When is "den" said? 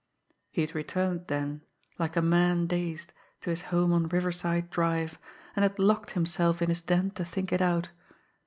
6.81-7.11